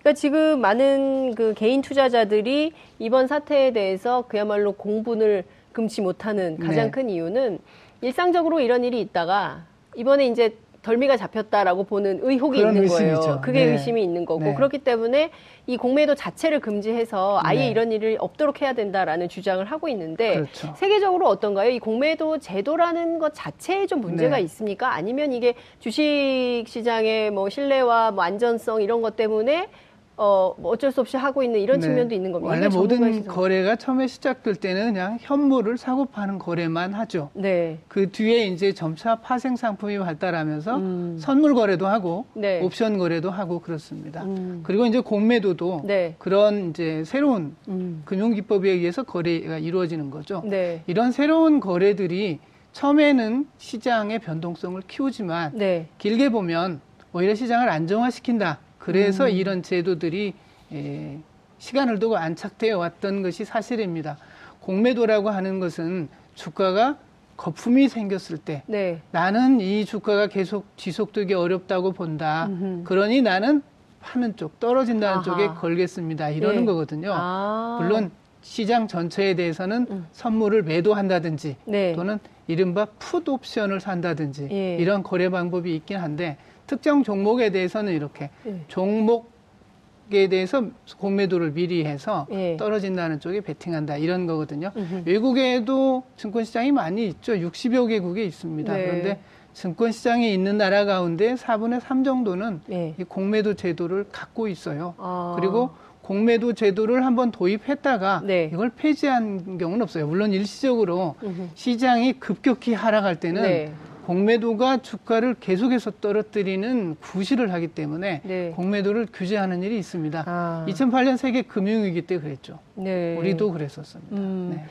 그러니까 0.00 0.12
지금 0.14 0.60
많은 0.60 1.34
그 1.36 1.54
개인 1.54 1.80
투자자들이 1.80 2.72
이번 2.98 3.28
사태에 3.28 3.72
대해서 3.72 4.24
그야말로 4.28 4.72
공분을 4.72 5.44
금치 5.72 6.00
못하는 6.00 6.58
가장 6.58 6.86
네. 6.86 6.90
큰 6.90 7.08
이유는 7.08 7.60
일상적으로 8.00 8.60
이런 8.60 8.84
일이 8.84 9.00
있다가 9.00 9.64
이번에 9.96 10.26
이제 10.26 10.56
덜미가 10.84 11.16
잡혔다라고 11.16 11.84
보는 11.84 12.20
의혹이 12.22 12.58
있는. 12.60 12.86
거예요. 12.86 13.40
그게 13.42 13.64
네. 13.64 13.72
의심이 13.72 14.02
있는 14.02 14.24
거고 14.24 14.44
네. 14.44 14.54
그렇기 14.54 14.78
때문에 14.78 15.30
이 15.66 15.76
공매도 15.76 16.14
자체를 16.14 16.60
금지해서 16.60 17.40
아예 17.42 17.60
네. 17.60 17.68
이런 17.70 17.90
일을 17.90 18.18
없도록 18.20 18.60
해야 18.60 18.74
된다라는 18.74 19.28
주장을 19.28 19.64
하고 19.64 19.88
있는데 19.88 20.34
그렇죠. 20.34 20.74
세계적으로 20.76 21.26
어떤가요? 21.28 21.70
이 21.70 21.78
공매도 21.78 22.38
제도라는 22.38 23.18
것 23.18 23.32
자체에 23.34 23.86
좀 23.86 24.02
문제가 24.02 24.36
네. 24.36 24.42
있습니까? 24.42 24.92
아니면 24.94 25.32
이게 25.32 25.54
주식 25.80 26.64
시장의 26.66 27.30
뭐 27.30 27.48
신뢰와 27.48 28.10
뭐 28.10 28.22
안전성 28.22 28.82
이런 28.82 29.00
것 29.00 29.16
때문에 29.16 29.68
어, 30.16 30.54
뭐 30.58 30.72
어쩔 30.72 30.92
수 30.92 31.00
없이 31.00 31.16
하고 31.16 31.42
있는 31.42 31.60
이런 31.60 31.80
네. 31.80 31.86
측면도 31.86 32.14
있는 32.14 32.30
겁니다. 32.30 32.52
원래 32.52 32.68
모든 32.68 33.24
거래가 33.26 33.76
처음에 33.76 34.06
시작될 34.06 34.56
때는 34.56 34.92
그냥 34.92 35.18
현물을 35.20 35.76
사고 35.76 36.04
파는 36.04 36.38
거래만 36.38 36.94
하죠. 36.94 37.30
네. 37.34 37.78
그 37.88 38.10
뒤에 38.10 38.46
이제 38.46 38.72
점차 38.72 39.16
파생 39.16 39.56
상품이 39.56 39.98
발달하면서 39.98 40.76
음. 40.76 41.16
선물 41.18 41.54
거래도 41.54 41.86
하고 41.86 42.26
네. 42.34 42.60
옵션 42.60 42.98
거래도 42.98 43.30
하고 43.30 43.58
그렇습니다. 43.58 44.22
음. 44.22 44.60
그리고 44.62 44.86
이제 44.86 45.00
공매도도 45.00 45.82
네. 45.84 46.14
그런 46.18 46.70
이제 46.70 47.02
새로운 47.04 47.56
음. 47.68 48.02
금융 48.04 48.32
기법에 48.32 48.70
의해서 48.70 49.02
거래가 49.02 49.58
이루어지는 49.58 50.10
거죠. 50.10 50.42
네. 50.44 50.82
이런 50.86 51.10
새로운 51.10 51.58
거래들이 51.58 52.38
처음에는 52.72 53.46
시장의 53.58 54.20
변동성을 54.20 54.80
키우지만 54.86 55.52
네. 55.54 55.88
길게 55.98 56.28
보면 56.30 56.80
오히려 57.12 57.34
시장을 57.34 57.68
안정화시킨다. 57.68 58.58
그래서 58.84 59.24
음. 59.24 59.30
이런 59.30 59.62
제도들이 59.62 60.34
에, 60.70 61.18
시간을 61.56 61.98
두고 61.98 62.18
안착되어 62.18 62.76
왔던 62.76 63.22
것이 63.22 63.46
사실입니다. 63.46 64.18
공매도라고 64.60 65.30
하는 65.30 65.58
것은 65.58 66.08
주가가 66.34 66.98
거품이 67.38 67.88
생겼을 67.88 68.36
때 68.36 68.62
네. 68.66 69.00
나는 69.10 69.60
이 69.60 69.86
주가가 69.86 70.26
계속 70.26 70.66
지속되기 70.76 71.32
어렵다고 71.32 71.92
본다. 71.92 72.46
음흠. 72.46 72.84
그러니 72.84 73.22
나는 73.22 73.62
파는 74.02 74.36
쪽 74.36 74.60
떨어진다는 74.60 75.14
아하. 75.14 75.22
쪽에 75.22 75.46
걸겠습니다. 75.48 76.28
이러는 76.28 76.60
네. 76.60 76.66
거거든요. 76.66 77.10
아. 77.14 77.78
물론 77.80 78.10
시장 78.42 78.86
전체에 78.86 79.34
대해서는 79.34 79.86
음. 79.90 80.06
선물을 80.12 80.62
매도한다든지 80.62 81.56
네. 81.64 81.94
또는 81.94 82.18
이른바 82.46 82.86
풋 82.98 83.26
옵션을 83.26 83.80
산다든지 83.80 84.48
예. 84.50 84.76
이런 84.76 85.02
거래 85.02 85.30
방법이 85.30 85.74
있긴 85.74 85.96
한데 85.96 86.36
특정 86.66 87.02
종목에 87.02 87.50
대해서는 87.50 87.92
이렇게 87.92 88.30
예. 88.46 88.60
종목에 88.68 90.28
대해서 90.30 90.64
공매도를 90.98 91.52
미리 91.52 91.84
해서 91.84 92.26
예. 92.30 92.56
떨어진다는 92.56 93.20
쪽에 93.20 93.40
베팅한다 93.40 93.96
이런 93.96 94.26
거거든요. 94.26 94.70
음흠. 94.76 95.02
외국에도 95.04 96.04
증권시장이 96.16 96.72
많이 96.72 97.06
있죠. 97.08 97.34
60여 97.34 97.88
개국에 97.88 98.24
있습니다. 98.24 98.72
네. 98.72 98.84
그런데 98.84 99.20
증권시장에 99.52 100.28
있는 100.32 100.58
나라 100.58 100.84
가운데 100.84 101.34
4분의 101.34 101.80
3 101.80 102.04
정도는 102.04 102.60
예. 102.70 102.94
이 102.98 103.04
공매도 103.04 103.54
제도를 103.54 104.06
갖고 104.10 104.48
있어요. 104.48 104.94
아. 104.98 105.36
그리고 105.38 105.70
공매도 106.02 106.52
제도를 106.52 107.06
한번 107.06 107.30
도입했다가 107.30 108.22
네. 108.24 108.50
이걸 108.52 108.70
폐지한 108.70 109.56
경우는 109.56 109.82
없어요. 109.82 110.06
물론 110.06 110.32
일시적으로 110.32 111.14
음흠. 111.22 111.48
시장이 111.54 112.14
급격히 112.14 112.74
하락할 112.74 113.20
때는 113.20 113.42
네. 113.42 113.72
공매도가 114.04 114.78
주가를 114.82 115.34
계속해서 115.40 115.92
떨어뜨리는 116.00 116.96
구실을 117.00 117.52
하기 117.52 117.68
때문에 117.68 118.20
네. 118.24 118.50
공매도를 118.54 119.08
규제하는 119.12 119.62
일이 119.62 119.78
있습니다. 119.78 120.24
아. 120.26 120.66
2008년 120.68 121.16
세계 121.16 121.42
금융위기 121.42 122.02
때 122.02 122.18
그랬죠. 122.20 122.58
네. 122.74 123.16
우리도 123.16 123.52
그랬었습니다. 123.52 124.16
음. 124.16 124.52
네. 124.54 124.64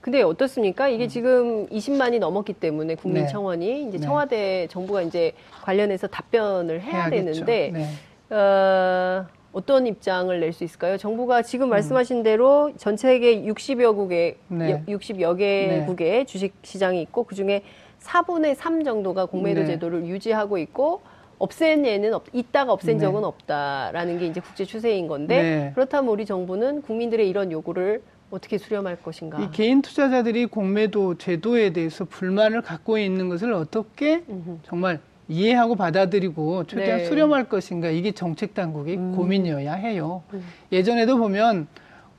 근데 0.00 0.22
어떻습니까? 0.22 0.88
이게 0.88 1.04
음. 1.04 1.08
지금 1.08 1.66
20만이 1.66 2.20
넘었기 2.20 2.52
때문에 2.52 2.94
국민 2.94 3.26
청원이 3.26 3.66
네. 3.66 3.80
이제 3.88 3.98
네. 3.98 4.04
청와대 4.04 4.68
정부가 4.70 5.02
이제 5.02 5.32
관련해서 5.62 6.06
답변을 6.06 6.80
해야 6.80 7.06
해야겠죠. 7.06 7.44
되는데 7.44 7.70
네. 7.72 8.36
어, 8.36 9.26
어떤 9.52 9.86
입장을 9.88 10.38
낼 10.38 10.52
수 10.52 10.62
있을까요? 10.62 10.96
정부가 10.96 11.42
지금 11.42 11.66
음. 11.66 11.70
말씀하신 11.70 12.22
대로 12.22 12.72
전 12.76 12.96
세계 12.96 13.42
60여 13.42 13.96
국의 13.96 14.36
네. 14.46 14.84
60여 14.86 15.36
개국의 15.38 16.26
주식 16.26 16.54
시장이 16.62 17.02
있고 17.02 17.24
그 17.24 17.34
중에 17.34 17.62
4분의 18.06 18.54
3 18.54 18.84
정도가 18.84 19.26
공매도 19.26 19.62
네. 19.62 19.66
제도를 19.66 20.06
유지하고 20.06 20.58
있고 20.58 21.02
없앤 21.38 21.84
예는 21.84 22.14
없, 22.14 22.24
있다가 22.32 22.72
없앤 22.72 22.96
네. 22.96 23.00
적은 23.00 23.24
없다라는 23.24 24.18
게 24.18 24.26
이제 24.26 24.40
국제 24.40 24.64
추세인 24.64 25.06
건데 25.06 25.42
네. 25.42 25.72
그렇다면 25.74 26.10
우리 26.10 26.24
정부는 26.24 26.82
국민들의 26.82 27.28
이런 27.28 27.52
요구를 27.52 28.02
어떻게 28.30 28.58
수렴할 28.58 28.96
것인가? 29.02 29.40
이 29.40 29.50
개인 29.52 29.82
투자자들이 29.82 30.46
공매도 30.46 31.16
제도에 31.18 31.72
대해서 31.72 32.04
불만을 32.04 32.62
갖고 32.62 32.98
있는 32.98 33.28
것을 33.28 33.52
어떻게 33.52 34.24
음흠. 34.28 34.58
정말 34.64 35.00
이해하고 35.28 35.74
받아들이고 35.74 36.64
최대한 36.64 36.98
네. 37.00 37.04
수렴할 37.04 37.48
것인가 37.48 37.88
이게 37.88 38.12
정책 38.12 38.54
당국이 38.54 38.94
음. 38.96 39.12
고민이어야 39.14 39.74
해요. 39.74 40.22
음. 40.32 40.44
예전에도 40.72 41.18
보면 41.18 41.66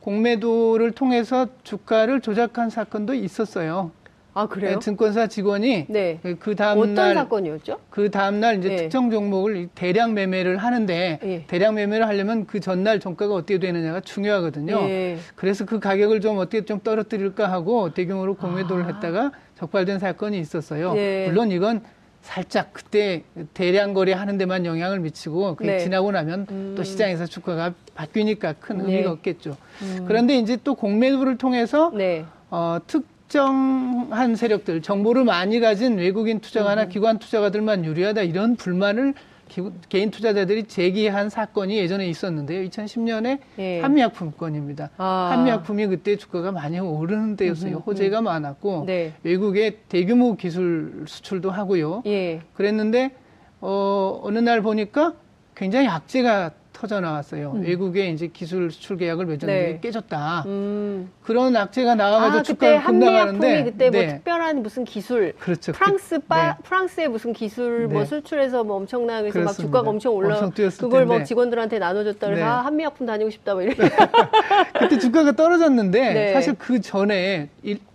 공매도를 0.01 0.91
통해서 0.91 1.48
주가를 1.63 2.22
조작한 2.22 2.70
사건도 2.70 3.13
있었어요. 3.13 3.91
아 4.38 4.46
그래요? 4.46 4.75
네, 4.75 4.79
증권사 4.79 5.25
직원이 5.25 5.88
네. 5.89 6.20
그 6.39 6.56
다음 6.56 6.77
어떤 6.77 6.94
날 6.94 7.15
사건이었죠? 7.15 7.79
그 7.89 8.12
다음 8.12 8.39
날 8.39 8.60
이제 8.60 8.70
네. 8.70 8.75
특정 8.75 9.10
종목을 9.10 9.70
대량 9.74 10.13
매매를 10.13 10.58
하는데 10.58 11.20
예. 11.24 11.46
대량 11.48 11.74
매매를 11.74 12.08
하려면 12.08 12.46
그 12.46 12.60
전날 12.60 13.00
종가가 13.00 13.34
어떻게 13.34 13.58
되느냐가 13.58 14.00
중요하거든요. 14.00 14.79
예. 14.89 15.17
그래서 15.36 15.65
그 15.65 15.79
가격을 15.79 16.22
좀 16.22 16.38
어떻게 16.38 16.65
좀 16.65 16.79
떨어뜨릴까 16.82 17.51
하고 17.51 17.96
대규모로 17.96 18.36
공매도를 18.36 18.84
아. 18.84 18.88
했다가 18.89 19.32
적발된 19.58 19.98
사건이 19.98 20.39
있었어요. 20.39 20.94
예. 20.98 21.25
물론 21.27 21.50
이건 21.50 21.82
살짝 22.22 22.74
그때 22.74 23.24
대량 23.56 23.96
거래 23.96 24.13
하는 24.13 24.38
데만 24.38 24.67
영향을 24.67 25.00
미치고 25.00 25.56
그게 25.56 25.72
네. 25.72 25.79
지나고 25.79 26.12
나면 26.12 26.46
음. 26.51 26.74
또 26.77 26.84
시장에서 26.84 27.25
주가가 27.25 27.74
바뀌니까 27.96 28.53
큰 28.60 28.82
의미가 28.82 29.01
네. 29.01 29.08
없겠죠. 29.08 29.58
음. 29.82 30.06
그런데 30.08 30.38
이제 30.38 30.60
또 30.63 30.75
공매도를 30.75 31.39
통해서 31.39 31.91
네. 31.96 32.24
어, 32.51 32.77
특 32.86 33.17
정한 33.27 34.36
세력들 34.36 34.81
정보를 34.81 35.24
많이 35.24 35.60
가진 35.60 35.98
외국인 35.98 36.39
투자가나 36.39 36.84
음. 36.84 36.89
기관 36.89 37.19
투자가들만 37.19 37.86
유리하다 37.86 38.22
이런 38.24 38.55
불만을 38.55 39.13
개인 39.89 40.12
투자자들이 40.12 40.65
제기한 40.65 41.29
사건이 41.29 41.77
예전에 41.77 42.07
있었는데요. 42.07 42.67
2010년에 42.69 43.39
예. 43.60 43.81
한미약품 43.81 44.31
건입니다. 44.31 44.89
아. 44.98 45.29
한미약품이 45.31 45.88
그때 45.88 46.15
주가가 46.17 46.51
많이 46.51 46.79
오르는 46.79 47.38
때였어요. 47.38 47.77
호재가 47.77 48.22
많았고 48.22 48.84
네. 48.86 49.13
외국에 49.24 49.79
대규모 49.88 50.36
기술 50.36 51.05
수출도 51.07 51.50
하고요. 51.50 52.03
예. 52.05 52.41
그랬는데 52.53 53.12
어, 53.62 54.19
어느 54.24 54.39
날 54.39 54.62
보니까 54.62 55.13
굉장히 55.55 55.88
악재가 55.88 56.51
터져 56.77 57.00
나왔어요. 57.00 57.53
음. 57.55 57.63
외국에 57.63 58.10
이제 58.10 58.27
기술 58.27 58.69
수출 58.69 58.98
계약을 58.98 59.25
맺었는데 59.25 59.72
네. 59.74 59.79
깨졌다. 59.81 60.43
음. 60.46 61.12
그런 61.24 61.55
악재가 61.55 61.96
나와가지고 61.96 62.39
아, 62.39 62.43
주가가 62.43 62.84
급락하는데 62.84 63.63
그때 63.63 63.89
뭐 63.89 64.00
네. 64.00 64.07
특별한 64.07 64.62
무슨 64.62 64.86
기술, 64.86 65.34
그렇죠. 65.39 65.72
프랑스 65.72 66.19
바, 66.19 66.50
네. 66.50 66.53
프랑스의 66.63 67.07
무슨 67.07 67.34
기술 67.34 67.88
뭐 67.88 68.01
네. 68.01 68.05
수출해서 68.05 68.63
뭐 68.63 68.75
엄청나게 68.75 69.29
해서 69.29 69.39
막 69.39 69.53
주가가 69.53 69.89
엄청 69.89 70.13
올라, 70.13 70.38
엄청 70.38 70.69
그걸 70.77 71.07
뭐 71.07 71.24
직원들한테 71.24 71.79
나눠줬다 71.79 72.27
그래서 72.27 72.43
네. 72.43 72.48
아, 72.48 72.60
한미약품 72.60 73.07
다니고 73.07 73.31
싶다 73.31 73.53
뭐 73.55 73.63
이래. 73.63 73.74
그때 74.79 75.00
주가가 75.00 75.31
떨어졌는데 75.31 76.13
네. 76.13 76.34
사실 76.34 76.53
그 76.60 76.79
전에 76.79 77.50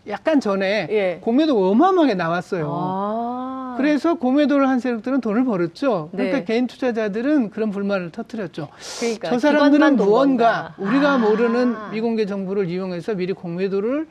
약간 0.09 0.41
전에 0.41 0.89
예. 0.91 1.19
공매도 1.21 1.71
어마어마하게 1.71 2.15
나왔어요. 2.15 2.69
아. 2.69 3.32
그래서 3.77 4.15
공매도를 4.15 4.69
한 4.69 4.81
세력들은 4.81 5.21
돈을 5.21 5.45
벌었죠. 5.45 6.09
그러니까 6.13 6.39
네. 6.39 6.45
개인 6.45 6.67
투자자들은 6.67 7.51
그런 7.51 7.71
불만을 7.71 8.11
터뜨렸죠. 8.11 8.69
그러니까 9.01 9.31
저 9.31 9.39
사람들은 9.39 9.97
무언가 9.97 10.75
우리가 10.79 11.13
아. 11.13 11.19
모르는 11.19 11.91
미공개 11.93 12.27
정보를 12.27 12.69
이용해서 12.69 13.15
미리 13.15 13.33
공매도를 13.33 14.07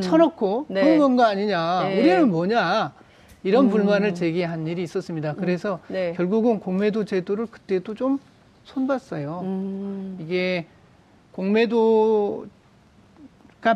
쳐놓고 0.00 0.66
네. 0.68 0.82
그런 0.82 0.98
건가 0.98 1.28
아니냐. 1.28 1.84
네. 1.84 2.00
우리는 2.00 2.28
뭐냐. 2.30 2.92
이런 3.42 3.66
음. 3.66 3.70
불만을 3.70 4.14
제기한 4.14 4.66
일이 4.66 4.82
있었습니다. 4.82 5.34
그래서 5.34 5.78
음. 5.88 5.92
네. 5.92 6.12
결국은 6.16 6.58
공매도 6.58 7.04
제도를 7.04 7.46
그때도 7.46 7.94
좀 7.94 8.18
손봤어요. 8.64 9.40
음. 9.44 10.18
이게 10.20 10.66
공매도가 11.32 12.48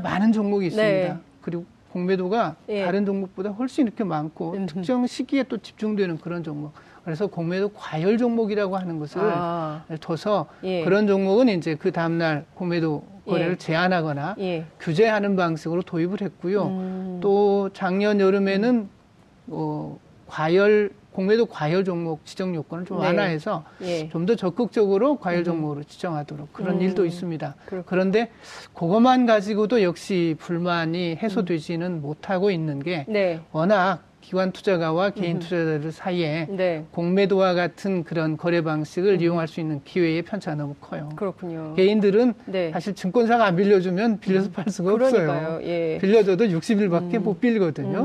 많은 0.02 0.32
종목이 0.32 0.66
있습니다. 0.66 1.14
네. 1.14 1.16
그리고 1.40 1.64
공매도가 1.92 2.56
예. 2.68 2.84
다른 2.84 3.04
종목보다 3.04 3.50
훨씬 3.50 3.86
이렇게 3.86 4.04
많고 4.04 4.52
음. 4.52 4.66
특정 4.66 5.06
시기에 5.06 5.44
또 5.44 5.58
집중되는 5.58 6.18
그런 6.18 6.42
종목. 6.42 6.72
그래서 7.04 7.26
공매도 7.26 7.70
과열 7.70 8.18
종목이라고 8.18 8.76
하는 8.76 8.98
것을 8.98 9.20
아. 9.22 9.84
둬서 10.00 10.46
예. 10.64 10.84
그런 10.84 11.06
종목은 11.06 11.48
이제 11.48 11.74
그 11.74 11.92
다음날 11.92 12.44
공매도 12.54 13.02
거래를 13.26 13.52
예. 13.52 13.56
제한하거나 13.56 14.36
예. 14.38 14.64
규제하는 14.78 15.36
방식으로 15.36 15.82
도입을 15.82 16.20
했고요. 16.20 16.66
음. 16.66 17.18
또 17.20 17.70
작년 17.72 18.20
여름에는 18.20 18.88
어, 19.48 19.98
과열 20.26 20.90
공매도 21.12 21.46
과열 21.46 21.84
종목 21.84 22.24
지정 22.24 22.54
요건을 22.54 22.84
좀 22.84 22.98
네. 22.98 23.06
완화해서 23.06 23.64
예. 23.82 24.08
좀더 24.08 24.36
적극적으로 24.36 25.16
과열 25.16 25.40
음. 25.40 25.44
종목으로 25.44 25.84
지정하도록 25.84 26.52
그런 26.52 26.76
음. 26.76 26.82
일도 26.82 27.04
있습니다. 27.04 27.54
그렇구나. 27.66 27.84
그런데 27.86 28.30
그것만 28.74 29.26
가지고도 29.26 29.82
역시 29.82 30.36
불만이 30.38 31.16
해소되지는 31.16 31.86
음. 31.86 32.02
못하고 32.02 32.50
있는 32.50 32.80
게 32.80 33.04
네. 33.08 33.40
워낙 33.52 34.02
기관 34.20 34.52
투자가와 34.52 35.10
개인 35.10 35.36
음. 35.36 35.40
투자자들 35.40 35.90
사이에 35.92 36.46
네. 36.50 36.84
공매도와 36.92 37.54
같은 37.54 38.04
그런 38.04 38.36
거래 38.36 38.60
방식을 38.62 39.14
음. 39.14 39.20
이용할 39.20 39.48
수 39.48 39.60
있는 39.60 39.80
기회의 39.84 40.22
편차가 40.22 40.56
너무 40.56 40.74
커요. 40.80 41.08
그렇군요. 41.16 41.74
개인들은 41.74 42.34
네. 42.46 42.70
사실 42.70 42.94
증권사가 42.94 43.44
안 43.44 43.56
빌려주면 43.56 44.20
빌려서 44.20 44.48
음. 44.48 44.52
팔 44.52 44.64
수가 44.68 44.92
그러니까요. 44.92 45.30
없어요. 45.30 45.60
예. 45.64 45.98
빌려줘도 46.00 46.44
60일밖에 46.44 47.14
음. 47.14 47.22
못 47.24 47.40
빌거든요. 47.40 48.04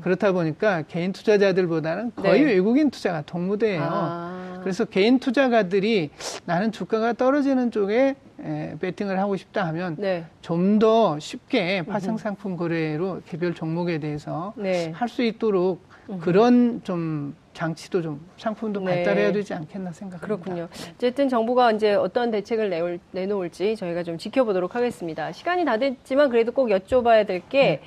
음. 0.00 0.02
그렇다 0.02 0.32
보니까 0.32 0.82
개인 0.82 1.12
투자자들보다는 1.12 2.12
거의 2.16 2.42
네. 2.42 2.52
외국인 2.52 2.90
투자가 2.90 3.22
동무대예요. 3.22 3.82
아. 3.82 4.60
그래서 4.62 4.84
개인 4.84 5.18
투자가들이 5.18 6.10
나는 6.44 6.72
주가가 6.72 7.12
떨어지는 7.12 7.70
쪽에 7.70 8.14
에, 8.42 8.74
배팅을 8.80 9.18
하고 9.18 9.36
싶다 9.36 9.66
하면 9.68 9.96
네. 9.98 10.24
좀더 10.42 11.18
쉽게 11.18 11.82
파생 11.82 12.16
상품 12.16 12.56
거래로 12.56 13.22
개별 13.26 13.54
종목에 13.54 13.98
대해서 13.98 14.52
네. 14.56 14.90
할수 14.94 15.22
있도록 15.22 15.82
그런 16.20 16.80
좀 16.82 17.34
장치도 17.52 18.02
좀 18.02 18.20
상품도 18.36 18.80
네. 18.80 18.96
발달해야 18.96 19.32
되지 19.32 19.54
않겠나 19.54 19.92
생각합니다. 19.92 20.26
그렇군요. 20.26 20.68
어쨌든 20.94 21.28
정부가 21.28 21.72
이제 21.72 21.94
어떤 21.94 22.30
대책을 22.30 22.70
내올, 22.70 22.98
내놓을지 23.12 23.76
저희가 23.76 24.02
좀 24.02 24.18
지켜보도록 24.18 24.74
하겠습니다. 24.74 25.32
시간이 25.32 25.64
다 25.64 25.76
됐지만 25.76 26.30
그래도 26.30 26.52
꼭 26.52 26.68
여쭤봐야 26.68 27.26
될 27.26 27.42
게이 27.48 27.78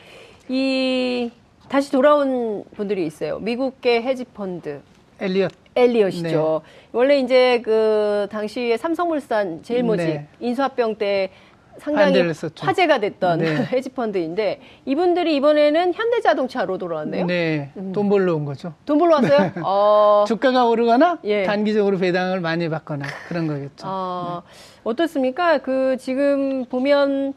네. 0.47 1.31
다시 1.73 1.91
돌아온 1.91 2.63
분들이 2.75 3.03
있어요. 3.07 3.39
미국계 3.39 4.03
헤지펀드 4.03 4.81
엘리엇 5.19 5.51
엘리엇이죠. 5.75 6.61
네. 6.63 6.87
원래 6.91 7.17
이제 7.17 7.63
그 7.65 8.27
당시에 8.29 8.77
삼성물산 8.77 9.63
제일모직 9.63 10.05
네. 10.05 10.27
인수합병 10.39 10.97
때 10.97 11.31
상당히 11.79 12.21
화제가 12.59 12.99
됐던 12.99 13.39
네. 13.39 13.65
헤지펀드인데 13.73 14.61
이분들이 14.85 15.35
이번에는 15.37 15.95
현대자동차로 15.95 16.77
돌아왔네요. 16.77 17.25
네, 17.25 17.71
음. 17.77 17.91
돈 17.91 18.07
벌러 18.07 18.35
온 18.35 18.45
거죠. 18.45 18.75
돈 18.85 18.99
벌러 18.99 19.15
왔어요? 19.15 19.39
네. 19.39 19.53
어... 19.63 20.25
주가가 20.29 20.67
오르거나 20.67 21.21
예. 21.23 21.41
단기적으로 21.41 21.97
배당을 21.97 22.39
많이 22.39 22.69
받거나 22.69 23.07
그런 23.29 23.47
거겠죠. 23.47 23.87
어... 23.87 24.43
네. 24.45 24.51
어떻습니까? 24.83 25.57
그 25.57 25.97
지금 25.97 26.65
보면 26.65 27.33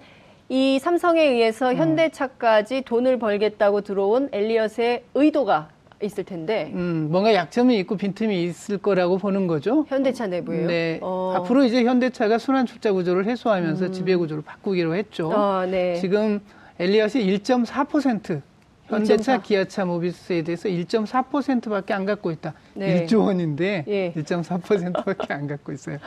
이 0.48 0.78
삼성에 0.78 1.22
의해서 1.22 1.70
음. 1.70 1.76
현대차까지 1.76 2.82
돈을 2.82 3.18
벌겠다고 3.18 3.80
들어온 3.80 4.28
엘리엇의 4.32 5.02
의도가 5.14 5.68
있을 6.02 6.24
텐데. 6.24 6.70
음, 6.74 7.08
뭔가 7.10 7.32
약점이 7.34 7.76
있고 7.78 7.96
빈틈이 7.96 8.44
있을 8.44 8.78
거라고 8.78 9.18
보는 9.18 9.46
거죠. 9.46 9.86
현대차 9.88 10.26
내부에요. 10.26 10.66
네. 10.66 10.98
어. 11.02 11.32
앞으로 11.36 11.64
이제 11.64 11.84
현대차가 11.84 12.38
순환 12.38 12.66
출자 12.66 12.92
구조를 12.92 13.26
해소하면서 13.26 13.86
음. 13.86 13.92
지배 13.92 14.14
구조를 14.14 14.42
바꾸기로 14.44 14.94
했죠. 14.94 15.32
아, 15.34 15.66
네. 15.68 15.94
지금 15.94 16.40
엘리엇이 16.78 17.20
1.4% 17.20 18.42
현대차, 18.88 19.38
1.4. 19.38 19.42
기아차, 19.42 19.84
모비스에 19.84 20.42
대해서 20.42 20.68
1.4%밖에 20.68 21.92
안 21.94 22.04
갖고 22.04 22.30
있다. 22.30 22.54
네. 22.74 23.04
1조 23.06 23.24
원인데 23.26 23.84
예. 23.88 24.12
1.4%밖에 24.12 25.34
안 25.34 25.46
갖고 25.46 25.72
있어요. 25.72 25.98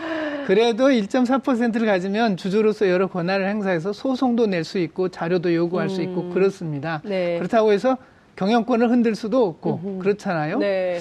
그래도 0.47 0.87
1.4%를 0.87 1.85
가지면 1.85 2.37
주주로서 2.37 2.89
여러 2.89 3.07
권한을 3.07 3.47
행사해서 3.47 3.93
소송도 3.93 4.47
낼 4.47 4.63
수 4.63 4.77
있고 4.79 5.09
자료도 5.09 5.53
요구할 5.55 5.87
음. 5.87 5.89
수 5.89 6.01
있고 6.01 6.21
음. 6.21 6.33
그렇습니다. 6.33 7.01
네. 7.05 7.37
그렇다고 7.37 7.71
해서 7.71 7.97
경영권을 8.35 8.89
흔들 8.89 9.15
수도 9.15 9.45
없고 9.45 9.79
음흠. 9.83 9.99
그렇잖아요. 10.03 10.59
네. 10.59 10.99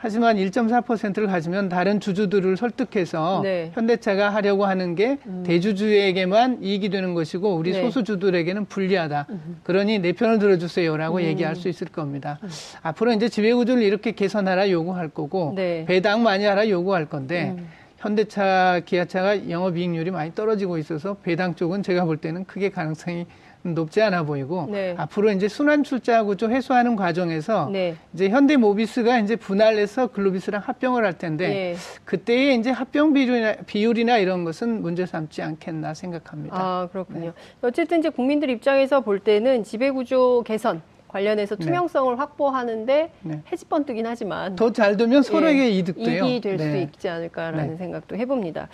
하지만 0.00 0.36
1.4%를 0.36 1.26
가지면 1.26 1.68
다른 1.68 1.98
주주들을 1.98 2.56
설득해서 2.56 3.40
네. 3.42 3.72
현대차가 3.74 4.32
하려고 4.32 4.64
하는 4.64 4.94
게 4.94 5.18
음. 5.26 5.42
대주주에게만 5.44 6.62
이익이 6.62 6.88
되는 6.88 7.14
것이고 7.14 7.56
우리 7.56 7.72
네. 7.72 7.82
소수주들에게는 7.82 8.66
불리하다. 8.66 9.26
음. 9.28 9.60
그러니 9.64 9.98
내 9.98 10.12
편을 10.12 10.38
들어주세요라고 10.38 11.16
음. 11.16 11.22
얘기할 11.22 11.56
수 11.56 11.68
있을 11.68 11.88
겁니다. 11.88 12.38
음. 12.44 12.48
앞으로 12.82 13.12
이제 13.12 13.28
지배구조를 13.28 13.82
이렇게 13.82 14.12
개선하라 14.12 14.70
요구할 14.70 15.08
거고 15.08 15.52
네. 15.56 15.84
배당 15.86 16.22
많이 16.22 16.44
하라 16.44 16.68
요구할 16.68 17.06
건데 17.06 17.56
음. 17.58 17.68
현대차, 17.96 18.82
기아차가 18.84 19.50
영업이익률이 19.50 20.12
많이 20.12 20.32
떨어지고 20.32 20.78
있어서 20.78 21.14
배당 21.14 21.56
쪽은 21.56 21.82
제가 21.82 22.04
볼 22.04 22.18
때는 22.18 22.44
크게 22.44 22.70
가능성이 22.70 23.26
높지 23.62 24.00
않아 24.02 24.22
보이고 24.22 24.68
네. 24.70 24.94
앞으로 24.96 25.30
이제 25.32 25.48
순환 25.48 25.82
출자 25.82 26.22
구조 26.22 26.50
해소하는 26.50 26.96
과정에서 26.96 27.68
네. 27.70 27.96
이제 28.14 28.28
현대 28.28 28.56
모비스가 28.56 29.18
이제 29.18 29.36
분할해서 29.36 30.08
글로비스랑 30.08 30.62
합병을 30.64 31.04
할 31.04 31.18
텐데 31.18 31.48
네. 31.48 31.76
그때의 32.04 32.56
이제 32.56 32.70
합병 32.70 33.12
비율이나, 33.12 33.54
비율이나 33.66 34.18
이런 34.18 34.44
것은 34.44 34.82
문제 34.82 35.06
삼지 35.06 35.42
않겠나 35.42 35.94
생각합니다. 35.94 36.56
아 36.56 36.88
그렇군요. 36.92 37.26
네. 37.26 37.32
어쨌든 37.62 37.98
이제 37.98 38.08
국민들 38.08 38.50
입장에서 38.50 39.00
볼 39.00 39.18
때는 39.18 39.64
지배 39.64 39.90
구조 39.90 40.42
개선 40.44 40.80
관련해서 41.08 41.56
네. 41.56 41.64
투명성을 41.64 42.12
네. 42.14 42.18
확보하는데 42.18 43.12
네. 43.22 43.42
헤지펀드긴 43.50 44.06
하지만 44.06 44.54
더 44.56 44.70
잘 44.70 44.96
되면 44.96 45.22
서로에게 45.22 45.64
예, 45.64 45.68
이득돼요. 45.70 46.24
이익이 46.24 46.40
될 46.42 46.56
네. 46.58 46.70
수 46.70 46.76
있지 46.76 47.08
않을까라는 47.08 47.70
네. 47.70 47.76
생각도 47.76 48.16
해봅니다. 48.16 48.68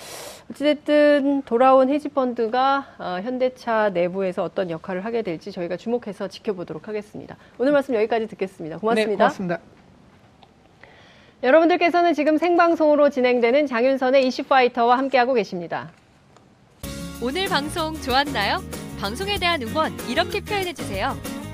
어찌됐든 0.50 1.42
돌아온 1.42 1.88
헤지펀드가 1.88 2.86
어, 2.98 3.18
현대차 3.22 3.90
내부에서 3.90 4.42
어떤 4.42 4.70
역할을 4.70 5.04
하게 5.04 5.22
될지 5.22 5.52
저희가 5.52 5.76
주목해서 5.76 6.28
지켜보도록 6.28 6.88
하겠습니다. 6.88 7.36
오늘 7.58 7.72
말씀 7.72 7.94
여기까지 7.94 8.26
듣겠습니다. 8.26 8.78
고맙습니다. 8.78 9.10
네, 9.10 9.16
고맙습니다. 9.16 9.60
여러분들께서는 11.42 12.14
지금 12.14 12.38
생방송으로 12.38 13.10
진행되는 13.10 13.66
장윤선의 13.66 14.26
이슈파이터와 14.26 14.96
함께하고 14.98 15.34
계십니다. 15.34 15.90
오늘 17.22 17.48
방송 17.48 17.94
좋았나요? 18.00 18.58
방송에 19.00 19.38
대한 19.38 19.60
응원 19.62 19.92
이렇게 20.08 20.40
표현해주세요. 20.40 21.43